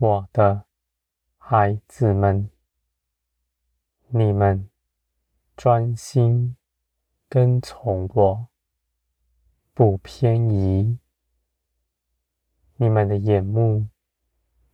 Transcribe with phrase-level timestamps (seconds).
[0.00, 0.64] 我的
[1.38, 2.48] 孩子们，
[4.06, 4.70] 你们
[5.56, 6.56] 专心
[7.28, 8.46] 跟从我，
[9.74, 11.00] 不偏移。
[12.76, 13.88] 你们的眼目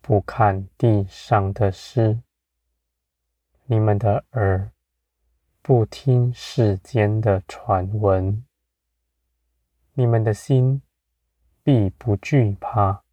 [0.00, 2.20] 不看地上的事，
[3.66, 4.72] 你们的耳
[5.62, 8.44] 不听世间的传闻，
[9.92, 10.82] 你们的心
[11.62, 13.04] 必不惧怕。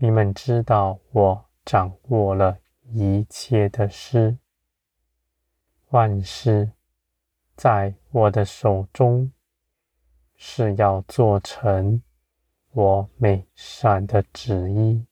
[0.00, 2.56] 你们知道我掌握了
[2.92, 4.38] 一切的事，
[5.88, 6.70] 万事
[7.56, 9.32] 在我的手中，
[10.36, 12.00] 是要做成
[12.70, 15.04] 我美善的旨意。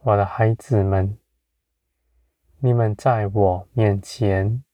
[0.00, 1.18] 我的孩子们，
[2.60, 4.64] 你们在我面前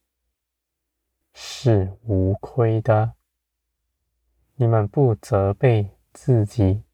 [1.32, 3.14] 是无愧的，
[4.54, 6.84] 你们不责备自己。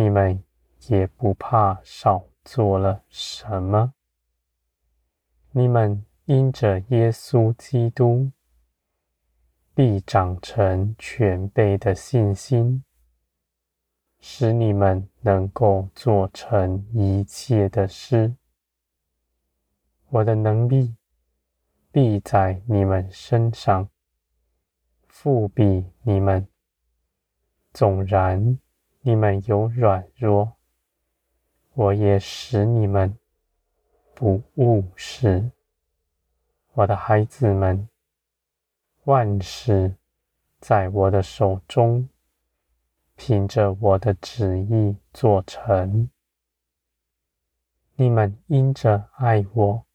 [0.00, 0.42] 你们
[0.88, 3.92] 也不怕少做了什么。
[5.50, 8.32] 你们因着耶稣基督，
[9.74, 12.82] 必长成全备的信心，
[14.20, 18.34] 使你们能够做成一切的事。
[20.08, 20.96] 我的能力
[21.92, 23.90] 必在你们身上，
[25.12, 26.48] 覆庇你们。
[27.74, 28.58] 纵然。
[29.02, 30.56] 你们有软弱，
[31.72, 33.16] 我也使你们
[34.14, 35.50] 不务实。
[36.74, 37.88] 我的孩子们，
[39.04, 39.96] 万事
[40.60, 42.10] 在我的手中，
[43.16, 46.10] 凭着我的旨意做成。
[47.94, 49.86] 你们因着爱我，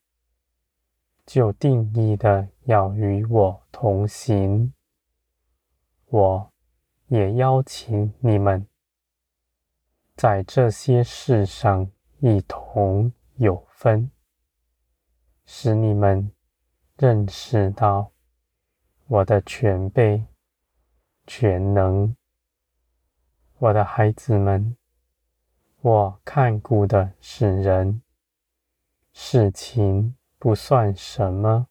[1.27, 4.73] 就定义的要与我同行。
[6.07, 6.51] 我
[7.07, 8.67] 也邀请你们。
[10.15, 14.09] 在这些事上一同有分，
[15.43, 16.31] 使你们
[16.97, 18.11] 认识到
[19.07, 20.25] 我的全备、
[21.27, 22.15] 全能。
[23.57, 24.77] 我的孩子们，
[25.81, 28.01] 我看顾的是人，
[29.11, 31.67] 事情不算什么，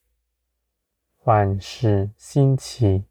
[1.22, 3.06] 万事兴起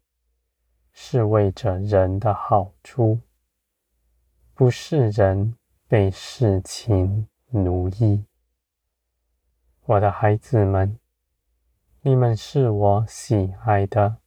[0.92, 3.18] 是为着人的好处。
[4.56, 5.56] 不是人
[5.88, 8.24] 被事情奴役。
[9.84, 10.96] 我的孩子们，
[12.02, 14.18] 你们是我喜爱的。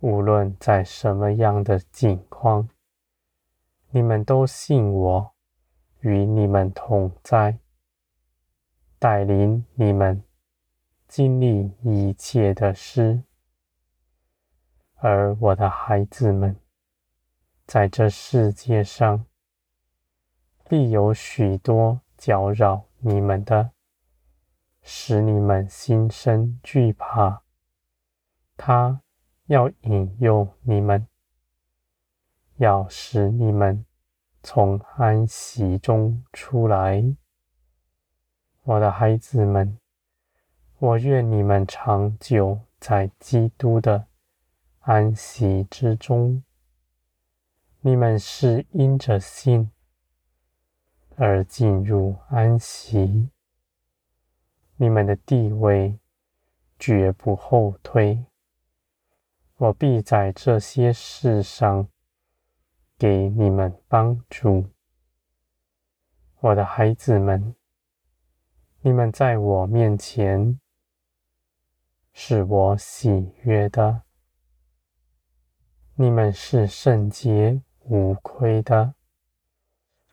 [0.00, 2.70] 无论在什么样的境况，
[3.90, 5.34] 你们都信我，
[6.00, 7.58] 与你们同在，
[8.98, 10.24] 带领你们
[11.06, 13.22] 经历一切的事。
[14.94, 16.56] 而我的孩子们，
[17.66, 19.24] 在这世界上，
[20.68, 23.70] 必有许多搅扰你们的，
[24.82, 27.42] 使你们心生惧怕。
[28.56, 29.00] 他
[29.46, 31.06] 要引诱你们，
[32.56, 33.84] 要使你们
[34.42, 37.02] 从安息中出来。
[38.62, 39.78] 我的孩子们，
[40.78, 44.06] 我愿你们长久在基督的
[44.80, 46.42] 安息之中。
[47.86, 49.70] 你们是因着信
[51.16, 53.28] 而进入安息，
[54.76, 55.98] 你们的地位
[56.78, 58.24] 绝不后退。
[59.58, 61.86] 我必在这些事上
[62.96, 64.70] 给你们帮助，
[66.40, 67.54] 我的孩子们，
[68.80, 70.58] 你们在我面前
[72.14, 74.04] 是我喜悦的，
[75.96, 77.60] 你们是圣洁。
[77.86, 78.94] 无亏的，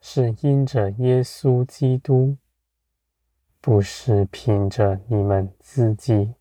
[0.01, 2.37] 是因着耶稣基督，
[3.61, 6.35] 不是凭着你们自己，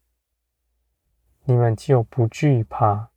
[1.44, 3.10] 你们就不惧怕，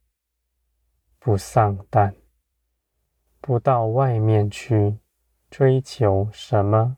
[1.18, 2.16] 不丧胆，
[3.42, 5.00] 不到外面去
[5.50, 6.98] 追求什么，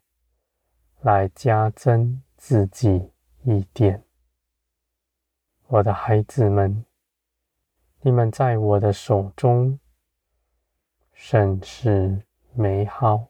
[0.99, 3.11] 来加增自己
[3.43, 4.03] 一点。
[5.67, 6.85] 我的孩子们，
[8.01, 9.79] 你们在我的手中。
[11.15, 12.21] 甚是
[12.53, 13.29] 美好，